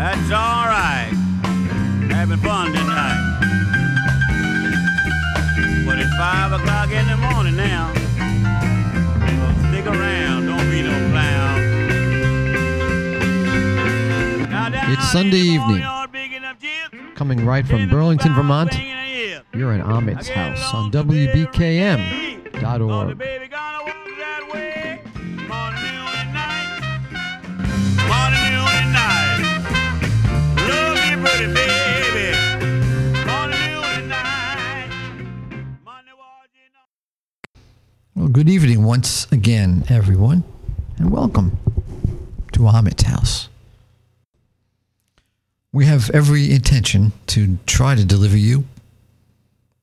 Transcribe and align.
That's 0.00 0.30
all 0.32 0.64
right. 0.64 1.12
Having 2.10 2.38
fun 2.38 2.72
tonight. 2.72 3.20
But 5.84 5.98
it's 5.98 6.16
five 6.16 6.52
o'clock 6.52 6.90
in 6.90 7.06
the 7.06 7.18
morning 7.18 7.54
now. 7.54 7.92
So 7.92 9.68
stick 9.68 9.84
around. 9.84 10.46
Don't 10.46 10.70
be 10.70 10.80
no 10.80 11.10
clown. 11.10 11.60
It's 14.90 15.12
Sunday 15.12 15.36
evening. 15.36 15.80
barnyard, 15.80 16.12
picking 16.12 16.44
up 16.44 16.58
chips. 16.58 16.96
Coming 17.14 17.44
right 17.44 17.66
from 17.66 17.90
Burlington, 17.90 18.34
Vermont, 18.34 18.72
singing 18.72 18.92
a 18.92 19.04
hymn. 19.04 19.42
you're 19.52 19.74
in 19.74 19.82
Ahmet's 19.82 20.30
I 20.30 20.32
house 20.32 20.72
on 20.72 20.90
along 22.80 23.18
good 38.32 38.48
evening 38.48 38.84
once 38.84 39.26
again, 39.32 39.82
everyone, 39.88 40.44
and 40.98 41.10
welcome 41.10 41.58
to 42.52 42.60
Ahmet's 42.60 43.02
house. 43.02 43.48
We 45.72 45.86
have 45.86 46.10
every 46.10 46.52
intention 46.52 47.12
to 47.28 47.58
try 47.66 47.96
to 47.96 48.04
deliver 48.04 48.36
you 48.36 48.66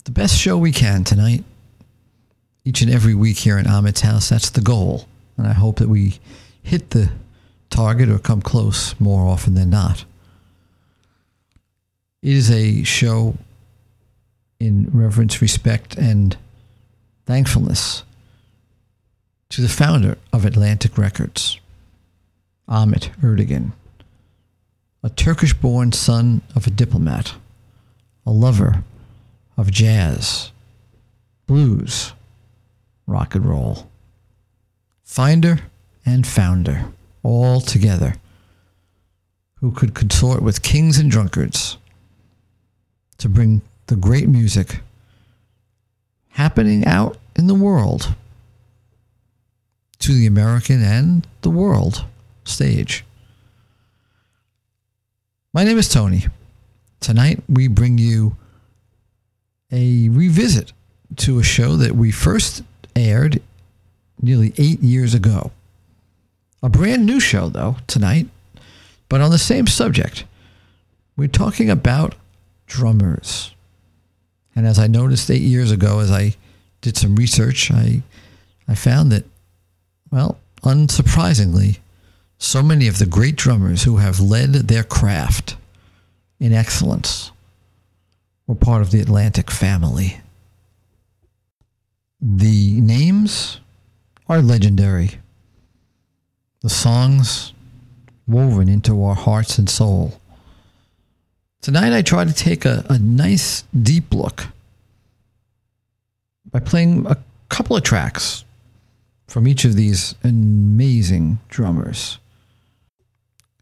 the 0.06 0.12
best 0.12 0.38
show 0.38 0.58
we 0.58 0.72
can 0.72 1.04
tonight. 1.04 1.44
Each 2.64 2.82
and 2.82 2.90
every 2.90 3.14
week 3.14 3.40
here 3.40 3.58
in 3.58 3.66
Ahmet's 3.66 4.02
house, 4.02 4.30
that's 4.30 4.50
the 4.50 4.62
goal. 4.62 5.08
And 5.36 5.46
I 5.46 5.54
hope 5.54 5.80
that 5.80 5.90
we 5.90 6.20
hit 6.64 6.92
the 6.92 7.10
target 7.70 8.08
or 8.08 8.18
come 8.18 8.42
close 8.42 8.98
more 8.98 9.28
often 9.28 9.56
than 9.56 9.70
not. 9.70 10.06
It 12.22 12.32
is 12.32 12.50
a 12.50 12.84
show 12.84 13.36
in 14.58 14.90
reverence, 14.94 15.42
respect, 15.42 15.98
and 15.98 16.38
thankfulness 17.26 18.04
to 19.50 19.62
the 19.62 19.70
founder 19.70 20.18
of 20.34 20.46
Atlantic 20.46 20.98
Records, 20.98 21.60
Ahmet 22.68 23.12
Ertegun, 23.22 23.72
a 25.04 25.10
Turkish 25.10 25.54
born 25.54 25.92
son 25.92 26.42
of 26.56 26.68
a 26.68 26.72
diplomat, 26.72 27.36
a 28.26 28.32
lover 28.32 28.84
of 29.56 29.72
jazz, 29.72 30.52
blues, 31.46 32.14
rock 33.06 33.36
and 33.36 33.46
roll, 33.46 33.90
finder 35.04 35.60
and 36.06 36.28
founder, 36.28 36.86
all 37.24 37.62
together, 37.62 38.16
who 39.56 39.72
could 39.72 39.94
consort 39.94 40.42
with 40.42 40.62
kings 40.62 41.00
and 41.00 41.10
drunkards 41.10 41.78
to 43.18 43.30
bring 43.30 43.62
the 43.88 43.96
great 43.96 44.28
music 44.28 44.82
happening 46.30 46.86
out 46.86 47.18
in 47.36 47.48
the 47.48 47.56
world 47.56 48.14
to 50.08 50.14
the 50.14 50.26
American 50.26 50.82
and 50.82 51.28
the 51.42 51.50
world 51.50 52.06
stage. 52.46 53.04
My 55.54 55.66
name 55.66 55.78
is 55.78 55.90
Tony. 55.90 56.28
Tonight 57.02 57.44
we 57.50 57.68
bring 57.68 57.98
you 57.98 58.38
a 59.70 60.08
revisit 60.08 60.72
to 61.18 61.40
a 61.40 61.44
show 61.44 61.76
that 61.76 61.98
we 61.98 62.10
first 62.12 62.64
aired 62.96 63.42
nearly 64.22 64.54
eight 64.58 64.82
years 64.82 65.14
ago. 65.14 65.52
A 66.64 66.70
brand 66.70 67.06
new 67.06 67.20
show, 67.20 67.50
though, 67.50 67.76
tonight, 67.86 68.30
but 69.10 69.20
on 69.20 69.30
the 69.30 69.38
same 69.38 69.68
subject. 69.68 70.24
We're 71.18 71.28
talking 71.28 71.70
about 71.70 72.16
drummers. 72.66 73.54
And 74.56 74.66
as 74.66 74.80
I 74.80 74.88
noticed 74.88 75.30
eight 75.30 75.42
years 75.42 75.70
ago, 75.70 76.00
as 76.00 76.12
I 76.12 76.36
did 76.80 76.96
some 76.96 77.18
research, 77.18 77.70
I, 77.72 78.04
I 78.70 78.76
found 78.76 79.12
that 79.12 79.26
well, 80.12 80.38
unsurprisingly, 80.64 81.80
so 82.38 82.62
many 82.62 82.88
of 82.88 83.00
the 83.00 83.06
great 83.06 83.36
drummers 83.36 83.84
who 83.84 83.98
have 83.98 84.20
led 84.20 84.54
their 84.54 84.84
craft 84.84 85.56
in 86.40 86.54
excellence 86.54 87.32
were 88.46 88.56
part 88.56 88.82
of 88.82 88.92
the 88.92 89.02
Atlantic 89.02 89.50
family. 89.52 90.22
The 92.22 92.80
names 92.80 93.60
are 94.28 94.42
legendary. 94.42 95.20
The 96.62 96.70
songs 96.70 97.54
woven 98.28 98.70
into 98.70 99.04
our 99.04 99.16
hearts 99.16 99.58
and 99.58 99.70
soul. 99.70 100.20
Tonight 101.62 101.94
I 101.94 102.02
try 102.02 102.24
to 102.26 102.34
take 102.34 102.66
a, 102.66 102.86
a 102.90 103.00
nice 103.00 103.64
deep 103.80 104.14
look 104.14 104.48
by 106.52 106.60
playing 106.60 107.06
a 107.08 107.18
couple 107.50 107.76
of 107.76 107.84
tracks 107.84 108.44
from 109.28 109.48
each 109.48 109.66
of 109.66 109.76
these 109.76 110.16
amazing 110.24 111.40
drummers. 111.50 112.18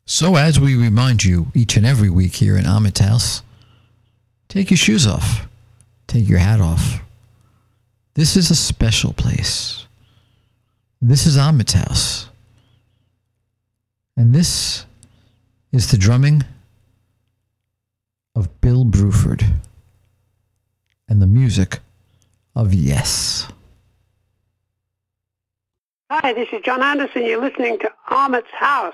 So, 0.05 0.35
as 0.35 0.59
we 0.59 0.75
remind 0.75 1.23
you 1.23 1.47
each 1.55 1.75
and 1.75 1.85
every 1.85 2.09
week 2.09 2.35
here 2.35 2.55
in 2.55 2.65
Ahmet's 2.65 2.99
house, 2.99 3.41
take 4.47 4.69
your 4.69 4.77
shoes 4.77 5.07
off, 5.07 5.47
take 6.07 6.29
your 6.29 6.37
hat 6.39 6.61
off. 6.61 7.01
This 8.13 8.37
is 8.37 8.51
a 8.51 8.55
special 8.55 9.13
place. 9.13 9.87
This 11.01 11.25
is 11.25 11.37
Ahmet's 11.37 11.73
house. 11.73 12.29
And 14.15 14.33
this 14.33 14.85
is 15.71 15.91
the 15.91 15.97
drumming 15.97 16.43
of 18.35 18.61
Bill 18.61 18.85
Bruford 18.85 19.45
and 21.09 21.21
the 21.21 21.27
music 21.27 21.79
of 22.55 22.73
Yes. 22.73 23.47
Hi, 26.11 26.33
this 26.33 26.47
is 26.53 26.61
Jon 26.63 26.83
Anderson. 26.83 27.25
You're 27.25 27.41
listening 27.41 27.79
to 27.79 27.91
Ahmet's 28.11 28.51
House. 28.51 28.93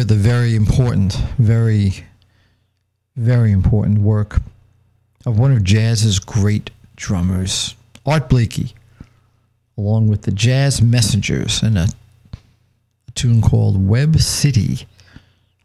Hear 0.00 0.06
the 0.06 0.14
very 0.14 0.56
important, 0.56 1.12
very, 1.36 2.06
very 3.16 3.52
important 3.52 3.98
work 3.98 4.40
of 5.26 5.38
one 5.38 5.52
of 5.52 5.62
jazz's 5.62 6.18
great 6.18 6.70
drummers, 6.96 7.76
Art 8.06 8.30
Blakey, 8.30 8.74
along 9.76 10.08
with 10.08 10.22
the 10.22 10.30
Jazz 10.30 10.80
Messengers 10.80 11.62
and 11.62 11.76
a, 11.76 11.88
a 13.08 13.10
tune 13.14 13.42
called 13.42 13.86
Webb 13.86 14.20
City, 14.20 14.86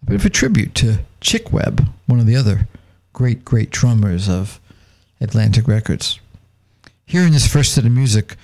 a 0.01 0.05
bit 0.05 0.15
of 0.15 0.25
a 0.25 0.29
tribute 0.29 0.75
to 0.75 0.99
Chick 1.21 1.53
Webb, 1.53 1.87
one 2.05 2.19
of 2.19 2.25
the 2.25 2.35
other 2.35 2.67
great, 3.13 3.45
great 3.45 3.69
drummers 3.69 4.27
of 4.27 4.59
Atlantic 5.21 5.65
Records. 5.65 6.19
Hearing 7.05 7.31
this 7.31 7.47
first 7.47 7.73
set 7.73 7.85
of 7.85 7.91
music, 7.93 8.35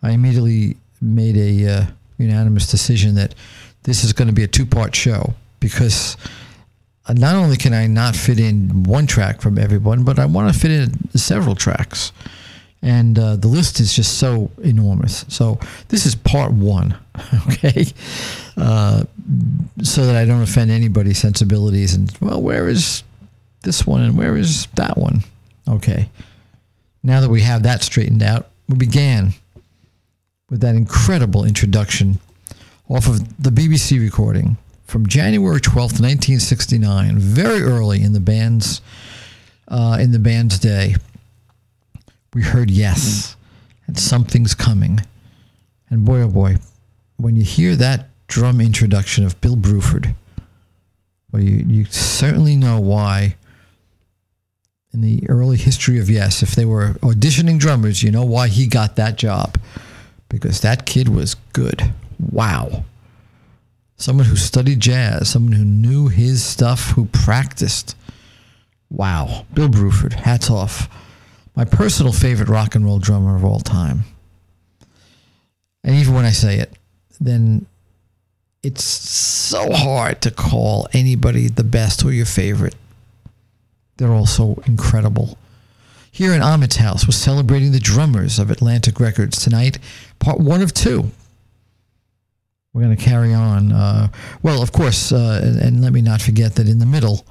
I 0.00 0.12
immediately 0.12 0.76
made 1.00 1.36
a 1.36 1.68
uh, 1.68 1.86
unanimous 2.18 2.70
decision 2.70 3.16
that 3.16 3.34
this 3.82 4.04
is 4.04 4.12
going 4.12 4.28
to 4.28 4.34
be 4.34 4.44
a 4.44 4.46
two-part 4.46 4.94
show 4.94 5.34
because 5.60 6.16
uh, 7.06 7.12
not 7.12 7.36
only 7.36 7.56
can 7.56 7.72
I 7.72 7.86
not 7.86 8.16
fit 8.16 8.40
in 8.40 8.82
one 8.82 9.06
track 9.06 9.40
from 9.40 9.58
everyone, 9.58 10.04
but 10.04 10.18
I 10.18 10.26
want 10.26 10.52
to 10.52 10.58
fit 10.58 10.70
in 10.70 11.10
several 11.18 11.54
tracks. 11.54 12.12
And 12.82 13.18
uh, 13.18 13.36
the 13.36 13.48
list 13.48 13.78
is 13.78 13.92
just 13.92 14.18
so 14.18 14.50
enormous. 14.62 15.26
So 15.28 15.58
this 15.88 16.06
is 16.06 16.14
part 16.14 16.52
one, 16.52 16.96
okay? 17.48 17.86
Uh, 18.56 19.04
so 19.82 20.06
that 20.06 20.16
I 20.16 20.24
don't 20.24 20.42
offend 20.42 20.70
anybody's 20.70 21.18
sensibilities. 21.18 21.94
And, 21.94 22.10
well, 22.20 22.40
where 22.40 22.68
is 22.68 23.02
this 23.62 23.86
one 23.86 24.00
and 24.00 24.16
where 24.16 24.36
is 24.36 24.66
that 24.76 24.96
one? 24.96 25.20
Okay. 25.68 26.08
Now 27.02 27.20
that 27.20 27.28
we 27.28 27.42
have 27.42 27.62
that 27.64 27.82
straightened 27.82 28.22
out, 28.22 28.48
we 28.68 28.76
began 28.76 29.34
with 30.48 30.60
that 30.60 30.74
incredible 30.74 31.44
introduction 31.44 32.18
off 32.88 33.06
of 33.06 33.42
the 33.42 33.50
BBC 33.50 34.00
recording 34.00 34.56
from 34.90 35.06
January 35.06 35.60
12th, 35.60 36.00
1969, 36.00 37.16
very 37.16 37.62
early 37.62 38.02
in 38.02 38.12
the 38.12 38.20
band's 38.20 38.82
uh, 39.68 39.96
in 40.00 40.10
the 40.10 40.18
band's 40.18 40.58
day. 40.58 40.96
We 42.34 42.42
heard 42.42 42.70
yes, 42.70 43.36
and 43.86 43.96
something's 43.96 44.54
coming. 44.54 45.00
And 45.88 46.04
boy, 46.04 46.22
oh 46.22 46.28
boy, 46.28 46.56
when 47.18 47.36
you 47.36 47.44
hear 47.44 47.76
that 47.76 48.08
drum 48.26 48.60
introduction 48.60 49.24
of 49.24 49.40
Bill 49.40 49.56
Bruford, 49.56 50.14
well, 51.30 51.42
you, 51.42 51.64
you 51.66 51.84
certainly 51.84 52.56
know 52.56 52.80
why 52.80 53.36
in 54.92 55.02
the 55.02 55.22
early 55.28 55.56
history 55.56 56.00
of 56.00 56.10
Yes, 56.10 56.42
if 56.42 56.56
they 56.56 56.64
were 56.64 56.94
auditioning 56.94 57.60
drummers, 57.60 58.02
you 58.02 58.10
know 58.10 58.24
why 58.24 58.48
he 58.48 58.66
got 58.66 58.96
that 58.96 59.16
job. 59.16 59.56
Because 60.28 60.60
that 60.62 60.84
kid 60.84 61.08
was 61.08 61.36
good. 61.52 61.92
Wow. 62.18 62.84
Someone 64.00 64.24
who 64.24 64.36
studied 64.36 64.80
jazz, 64.80 65.28
someone 65.28 65.52
who 65.52 65.62
knew 65.62 66.08
his 66.08 66.42
stuff, 66.42 66.92
who 66.92 67.04
practiced. 67.04 67.94
Wow. 68.88 69.44
Bill 69.52 69.68
Bruford, 69.68 70.14
hats 70.14 70.48
off. 70.48 70.88
My 71.54 71.66
personal 71.66 72.10
favorite 72.10 72.48
rock 72.48 72.74
and 72.74 72.86
roll 72.86 72.98
drummer 72.98 73.36
of 73.36 73.44
all 73.44 73.60
time. 73.60 74.04
And 75.84 75.96
even 75.96 76.14
when 76.14 76.24
I 76.24 76.30
say 76.30 76.60
it, 76.60 76.72
then 77.20 77.66
it's 78.62 78.84
so 78.84 79.70
hard 79.70 80.22
to 80.22 80.30
call 80.30 80.88
anybody 80.94 81.48
the 81.48 81.62
best 81.62 82.02
or 82.02 82.10
your 82.10 82.24
favorite. 82.24 82.76
They're 83.98 84.12
all 84.12 84.24
so 84.24 84.62
incredible. 84.64 85.36
Here 86.10 86.32
in 86.32 86.40
Ahmet's 86.40 86.76
house, 86.76 87.06
we're 87.06 87.12
celebrating 87.12 87.72
the 87.72 87.78
drummers 87.78 88.38
of 88.38 88.50
Atlantic 88.50 88.98
Records 88.98 89.44
tonight, 89.44 89.78
part 90.18 90.40
one 90.40 90.62
of 90.62 90.72
two. 90.72 91.10
We're 92.72 92.82
going 92.82 92.96
to 92.96 93.02
carry 93.02 93.34
on. 93.34 93.72
Uh, 93.72 94.08
well, 94.42 94.62
of 94.62 94.70
course, 94.72 95.12
uh, 95.12 95.40
and, 95.42 95.58
and 95.58 95.82
let 95.82 95.92
me 95.92 96.02
not 96.02 96.22
forget 96.22 96.54
that 96.54 96.68
in 96.68 96.78
the 96.78 96.86
middle, 96.86 97.26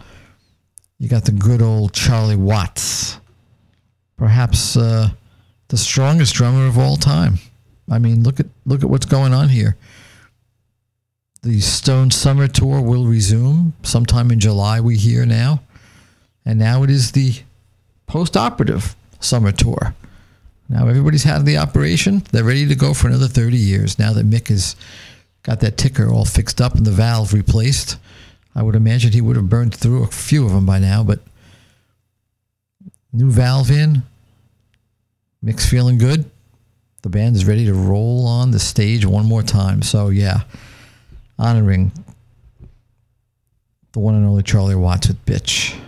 you 0.98 1.08
got 1.08 1.24
the 1.26 1.32
good 1.32 1.62
old 1.62 1.94
Charlie 1.94 2.36
Watts, 2.36 3.20
perhaps 4.18 4.76
uh, 4.76 5.10
the 5.70 5.78
strongest 5.78 6.34
drummer 6.34 6.68
of 6.68 6.78
all 6.78 6.98
time. 6.98 7.36
I 7.90 8.00
mean, 8.00 8.24
look 8.24 8.40
at 8.40 8.48
look 8.66 8.84
at 8.84 8.90
what's 8.90 9.06
going 9.06 9.34
on 9.34 9.50
here. 9.50 9.78
The 11.42 11.62
Stone 11.62 12.12
Summer 12.12 12.50
Tour 12.50 12.82
will 12.82 13.06
resume 13.06 13.74
sometime 13.82 14.30
in 14.32 14.42
July. 14.42 14.82
We 14.82 14.98
hear 14.98 15.26
now, 15.26 15.62
and 16.46 16.60
now 16.60 16.84
it 16.84 16.90
is 16.90 17.14
the 17.14 17.34
post-operative 18.08 18.94
summer 19.22 19.54
tour. 19.54 19.96
Now 20.68 20.88
everybody's 20.88 21.24
had 21.24 21.46
the 21.46 21.58
operation; 21.58 22.24
they're 22.32 22.44
ready 22.44 22.68
to 22.68 22.76
go 22.76 22.94
for 22.94 23.08
another 23.08 23.28
thirty 23.28 23.58
years. 23.58 23.98
Now 23.98 24.12
that 24.14 24.30
Mick 24.30 24.50
has 24.50 24.76
got 25.44 25.60
that 25.62 25.78
ticker 25.78 26.12
all 26.12 26.26
fixed 26.26 26.62
up 26.62 26.76
and 26.76 26.86
the 26.86 26.92
valve 26.92 27.34
replaced, 27.34 27.98
I 28.56 28.64
would 28.64 28.76
imagine 28.76 29.12
he 29.12 29.22
would 29.22 29.36
have 29.36 29.50
burned 29.50 29.74
through 29.74 30.04
a 30.04 30.08
few 30.08 30.46
of 30.46 30.52
them 30.52 30.66
by 30.66 30.80
now. 30.80 31.04
But 31.04 31.20
new 33.14 33.32
valve 33.32 33.72
in, 33.72 34.04
Mick's 35.42 35.70
feeling 35.70 35.98
good. 35.98 36.30
The 37.02 37.10
band 37.10 37.36
is 37.36 37.46
ready 37.46 37.66
to 37.66 37.74
roll 37.74 38.28
on 38.28 38.52
the 38.52 38.60
stage 38.60 39.06
one 39.06 39.26
more 39.26 39.44
time. 39.44 39.82
So 39.82 40.10
yeah, 40.10 40.42
honoring 41.38 41.94
the 43.94 44.00
one 44.00 44.16
and 44.16 44.26
only 44.26 44.44
Charlie 44.44 44.76
Watts 44.76 45.08
with 45.08 45.26
Bitch. 45.26 45.80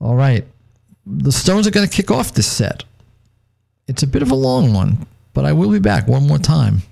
All 0.00 0.14
right. 0.14 0.46
The 1.06 1.32
Stones 1.32 1.66
are 1.66 1.70
going 1.70 1.86
to 1.86 1.94
kick 1.94 2.10
off 2.10 2.32
this 2.32 2.50
set. 2.50 2.84
It's 3.86 4.02
a 4.02 4.06
bit 4.06 4.22
of 4.22 4.30
a 4.30 4.34
long 4.34 4.72
one, 4.72 5.06
but 5.34 5.44
I 5.44 5.52
will 5.52 5.70
be 5.70 5.78
back 5.78 6.08
one 6.08 6.26
more 6.26 6.38
time 6.38 6.82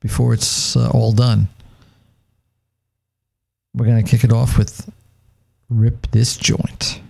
before 0.00 0.34
it's 0.34 0.76
uh, 0.76 0.90
all 0.90 1.12
done. 1.12 1.48
We're 3.74 3.86
going 3.86 4.02
to 4.02 4.10
kick 4.10 4.24
it 4.24 4.32
off 4.32 4.56
with 4.56 4.90
Rip 5.68 6.10
This 6.10 6.36
Joint. 6.36 7.00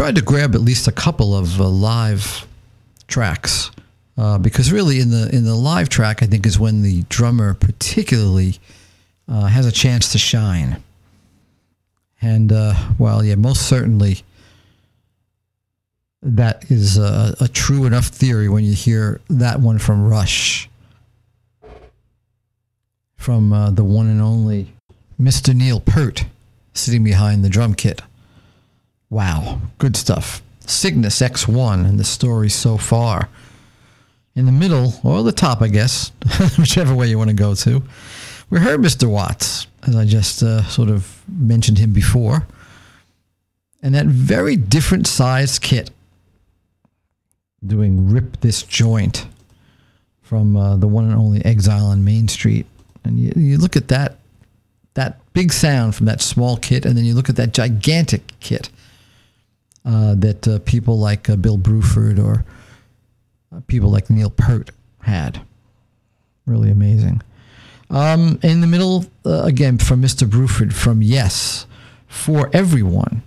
Tried 0.00 0.14
to 0.14 0.22
grab 0.22 0.54
at 0.54 0.62
least 0.62 0.88
a 0.88 0.92
couple 0.92 1.36
of 1.36 1.60
uh, 1.60 1.68
live 1.68 2.46
tracks 3.06 3.70
uh, 4.16 4.38
because 4.38 4.72
really 4.72 4.98
in 4.98 5.10
the 5.10 5.28
in 5.30 5.44
the 5.44 5.54
live 5.54 5.90
track 5.90 6.22
I 6.22 6.26
think 6.26 6.46
is 6.46 6.58
when 6.58 6.80
the 6.80 7.02
drummer 7.10 7.52
particularly 7.52 8.58
uh, 9.28 9.48
has 9.48 9.66
a 9.66 9.70
chance 9.70 10.10
to 10.12 10.18
shine. 10.18 10.82
And 12.22 12.50
uh, 12.50 12.76
well, 12.98 13.22
yeah, 13.22 13.34
most 13.34 13.68
certainly 13.68 14.22
that 16.22 16.70
is 16.70 16.96
a, 16.96 17.36
a 17.38 17.48
true 17.48 17.84
enough 17.84 18.06
theory 18.06 18.48
when 18.48 18.64
you 18.64 18.72
hear 18.72 19.20
that 19.28 19.60
one 19.60 19.76
from 19.76 20.08
Rush, 20.08 20.70
from 23.18 23.52
uh, 23.52 23.70
the 23.70 23.84
one 23.84 24.06
and 24.06 24.22
only 24.22 24.72
Mr. 25.20 25.54
Neil 25.54 25.78
Peart 25.78 26.24
sitting 26.72 27.04
behind 27.04 27.44
the 27.44 27.50
drum 27.50 27.74
kit. 27.74 28.00
Wow, 29.10 29.60
good 29.78 29.96
stuff. 29.96 30.40
Cygnus 30.60 31.20
X1 31.20 31.84
and 31.84 31.98
the 31.98 32.04
story 32.04 32.48
so 32.48 32.76
far. 32.76 33.28
In 34.36 34.46
the 34.46 34.52
middle, 34.52 34.94
or 35.02 35.24
the 35.24 35.32
top, 35.32 35.60
I 35.60 35.66
guess, 35.66 36.12
whichever 36.58 36.94
way 36.94 37.08
you 37.08 37.18
want 37.18 37.30
to 37.30 37.34
go 37.34 37.54
to, 37.56 37.82
we 38.48 38.60
heard 38.60 38.80
Mr. 38.80 39.10
Watts, 39.10 39.66
as 39.86 39.96
I 39.96 40.04
just 40.04 40.44
uh, 40.44 40.62
sort 40.62 40.88
of 40.88 41.22
mentioned 41.28 41.78
him 41.78 41.92
before, 41.92 42.46
and 43.82 43.94
that 43.96 44.06
very 44.06 44.54
different 44.54 45.08
size 45.08 45.58
kit 45.58 45.90
doing 47.66 48.10
Rip 48.10 48.40
This 48.40 48.62
Joint 48.62 49.26
from 50.22 50.56
uh, 50.56 50.76
the 50.76 50.86
one 50.86 51.06
and 51.06 51.14
only 51.14 51.44
Exile 51.44 51.86
on 51.86 52.04
Main 52.04 52.28
Street. 52.28 52.66
And 53.02 53.18
you, 53.18 53.32
you 53.34 53.58
look 53.58 53.76
at 53.76 53.88
that 53.88 54.18
that 54.94 55.20
big 55.32 55.52
sound 55.52 55.94
from 55.94 56.06
that 56.06 56.20
small 56.20 56.56
kit, 56.56 56.84
and 56.84 56.96
then 56.96 57.04
you 57.04 57.14
look 57.14 57.28
at 57.28 57.36
that 57.36 57.52
gigantic 57.52 58.22
kit 58.38 58.70
uh, 59.84 60.14
that 60.14 60.46
uh, 60.46 60.58
people 60.60 60.98
like 60.98 61.28
uh, 61.30 61.36
Bill 61.36 61.58
Bruford 61.58 62.22
or 62.22 62.44
uh, 63.54 63.60
people 63.66 63.90
like 63.90 64.10
Neil 64.10 64.30
Peart 64.30 64.70
had. 65.02 65.40
Really 66.46 66.70
amazing. 66.70 67.22
Um, 67.88 68.38
in 68.42 68.60
the 68.60 68.66
middle, 68.66 69.06
uh, 69.24 69.42
again, 69.42 69.78
from 69.78 70.02
Mr. 70.02 70.28
Bruford, 70.28 70.72
from 70.72 71.02
Yes, 71.02 71.66
for 72.06 72.50
Everyone. 72.52 73.22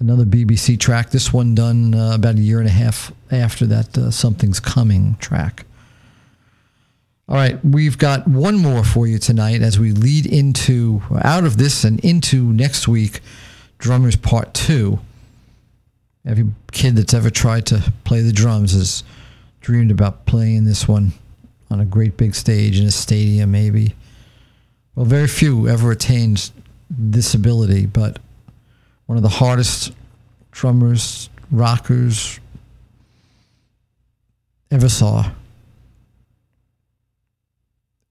Another 0.00 0.24
BBC 0.24 0.78
track. 0.78 1.10
This 1.10 1.32
one 1.32 1.56
done 1.56 1.92
about 1.92 2.36
a 2.36 2.40
year 2.40 2.60
and 2.60 2.68
a 2.68 2.72
half 2.72 3.10
after 3.32 3.66
that 3.66 4.12
Something's 4.12 4.60
Coming 4.60 5.16
track. 5.16 5.66
All 7.28 7.34
right, 7.34 7.62
we've 7.62 7.98
got 7.98 8.26
one 8.26 8.56
more 8.56 8.84
for 8.84 9.06
you 9.06 9.18
tonight 9.18 9.60
as 9.60 9.78
we 9.78 9.90
lead 9.92 10.24
into 10.24 11.02
out 11.20 11.44
of 11.44 11.58
this 11.58 11.84
and 11.84 12.00
into 12.00 12.52
next 12.54 12.86
week, 12.88 13.20
Drummers 13.78 14.16
Part 14.16 14.54
Two. 14.54 15.00
Every 16.28 16.44
kid 16.72 16.96
that's 16.96 17.14
ever 17.14 17.30
tried 17.30 17.64
to 17.66 17.90
play 18.04 18.20
the 18.20 18.34
drums 18.34 18.74
has 18.74 19.02
dreamed 19.62 19.90
about 19.90 20.26
playing 20.26 20.66
this 20.66 20.86
one 20.86 21.12
on 21.70 21.80
a 21.80 21.86
great 21.86 22.18
big 22.18 22.34
stage 22.34 22.78
in 22.78 22.86
a 22.86 22.90
stadium, 22.90 23.50
maybe. 23.50 23.94
Well, 24.94 25.06
very 25.06 25.26
few 25.26 25.66
ever 25.68 25.90
attained 25.90 26.50
this 26.90 27.32
ability, 27.32 27.86
but 27.86 28.18
one 29.06 29.16
of 29.16 29.22
the 29.22 29.30
hardest 29.30 29.92
drummers, 30.50 31.30
rockers 31.50 32.38
ever 34.70 34.90
saw. 34.90 35.30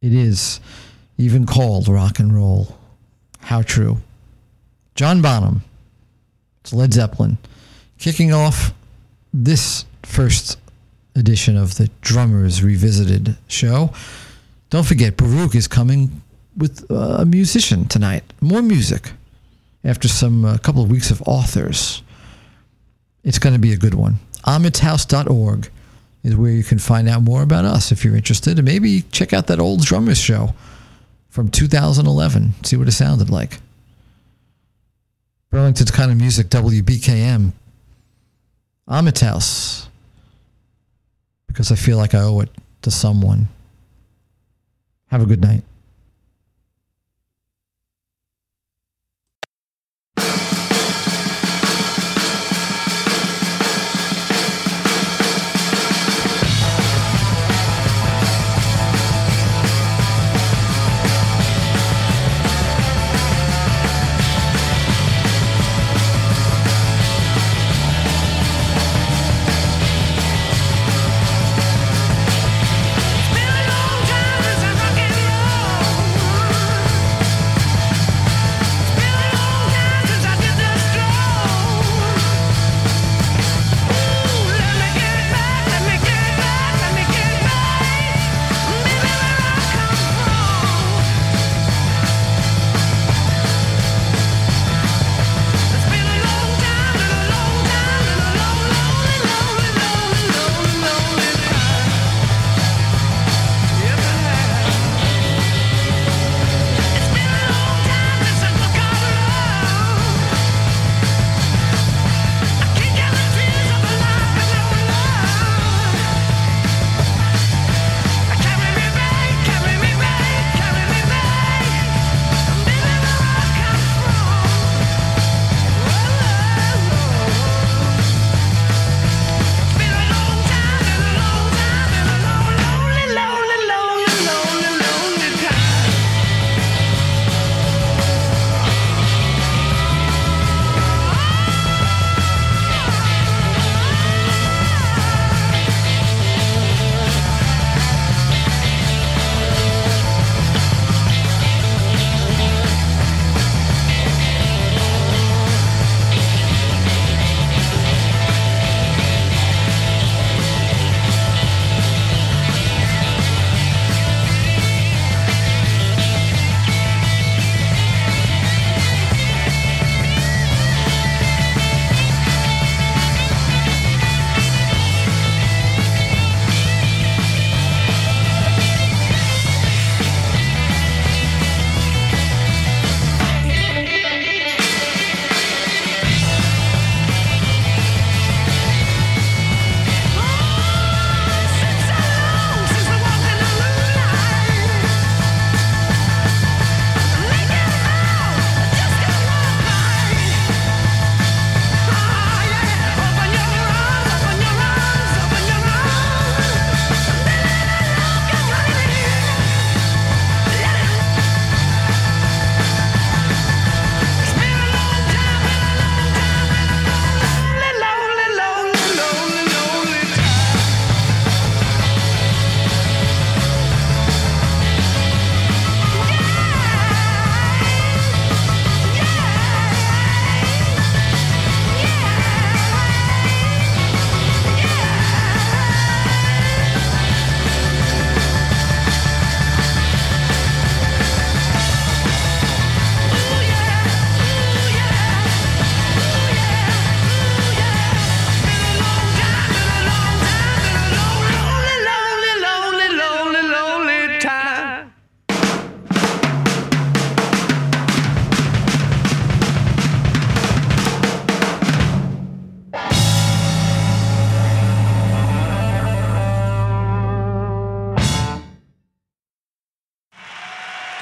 It 0.02 0.14
is 0.14 0.60
even 1.20 1.46
called 1.46 1.88
rock 1.88 2.18
and 2.18 2.36
roll. 2.36 2.80
How 3.42 3.62
true. 3.62 3.98
John 4.96 5.22
Bonham. 5.22 5.62
It's 6.62 6.74
Led 6.74 6.94
Zeppelin. 6.94 7.38
Kicking 7.98 8.34
off 8.34 8.74
this 9.34 9.86
first 10.04 10.60
edition 11.16 11.58
of 11.58 11.76
the 11.76 11.90
Drummers 12.02 12.64
Revisited 12.64 13.36
show. 13.48 13.92
Don't 14.70 14.86
forget, 14.86 15.18
Baruch 15.18 15.56
is 15.56 15.68
coming 15.68 16.22
with 16.56 16.90
uh, 16.92 17.18
a 17.20 17.26
musician 17.26 17.88
tonight. 17.88 18.24
More 18.42 18.62
music 18.62 19.12
after 19.84 20.08
some 20.08 20.46
a 20.46 20.60
couple 20.60 20.84
of 20.84 20.92
weeks 20.92 21.12
of 21.12 21.22
authors. 21.24 22.02
It's 23.24 23.40
going 23.40 23.54
to 23.54 23.60
be 23.60 23.74
a 23.74 23.78
good 23.78 23.94
one. 23.94 24.16
AhmetHouse.org 24.46 25.70
is 26.24 26.36
where 26.36 26.52
you 26.52 26.64
can 26.64 26.80
find 26.80 27.08
out 27.08 27.22
more 27.22 27.42
about 27.42 27.66
us 27.66 27.92
if 27.92 28.04
you're 28.04 28.16
interested. 28.16 28.58
And 28.60 28.66
maybe 28.66 29.04
check 29.12 29.34
out 29.34 29.48
that 29.48 29.60
old 29.60 29.84
drummers 29.84 30.20
show 30.20 30.54
from 31.30 31.50
2011. 31.50 32.54
See 32.64 32.76
what 32.76 32.88
it 32.88 32.92
sounded 32.92 33.30
like. 33.30 33.60
Burlington's 35.50 35.92
kind 35.92 36.12
of 36.12 36.18
music, 36.18 36.48
WBKM. 36.48 37.54
Ahmet 38.88 39.20
House. 39.20 39.90
Because 41.48 41.72
I 41.72 41.76
feel 41.76 41.98
like 41.98 42.14
I 42.14 42.22
owe 42.22 42.40
it 42.40 42.50
to 42.84 42.92
someone. 42.92 43.48
Have 45.08 45.22
a 45.22 45.26
good 45.26 45.42
night. 45.42 45.64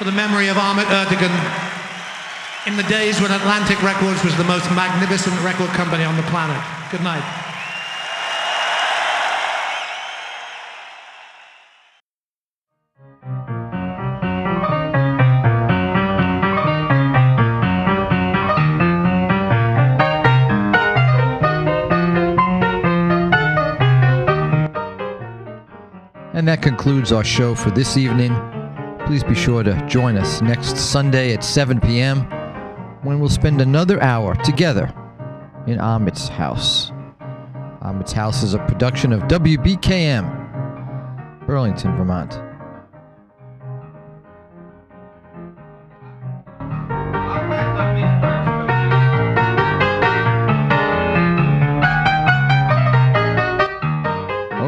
The 0.06 0.12
memory 0.12 0.46
of 0.46 0.56
Ahmet 0.56 0.86
Ertegun 0.86 1.34
in 2.68 2.76
the 2.76 2.84
days 2.84 3.20
when 3.20 3.32
Atlantic 3.32 3.82
Records 3.82 4.22
was 4.22 4.36
the 4.36 4.44
most 4.44 4.70
magnificent 4.70 5.34
record 5.42 5.68
company 5.70 6.04
on 6.04 6.16
the 6.16 6.22
planet. 6.22 6.62
Good 6.92 7.02
night. 7.02 7.24
And 26.32 26.46
that 26.46 26.62
concludes 26.62 27.10
our 27.10 27.24
show 27.24 27.56
for 27.56 27.72
this 27.72 27.96
evening. 27.96 28.55
Please 29.06 29.22
be 29.22 29.36
sure 29.36 29.62
to 29.62 29.86
join 29.86 30.18
us 30.18 30.42
next 30.42 30.76
Sunday 30.76 31.32
at 31.32 31.44
7 31.44 31.80
p.m. 31.80 32.22
when 33.02 33.20
we'll 33.20 33.28
spend 33.28 33.60
another 33.60 34.02
hour 34.02 34.34
together 34.42 34.92
in 35.68 35.78
Ahmet's 35.78 36.26
house. 36.26 36.90
Ahmet's 37.82 38.10
house 38.10 38.42
is 38.42 38.54
a 38.54 38.58
production 38.58 39.12
of 39.12 39.22
WBKM, 39.22 40.26
Burlington, 41.46 41.96
Vermont. 41.96 42.32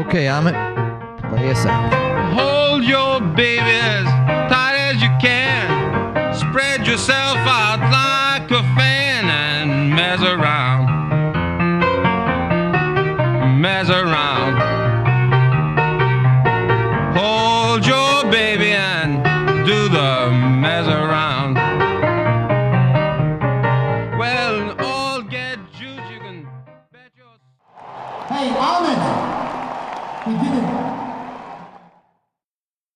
Okay, 0.07 0.25
Amit, 0.27 0.68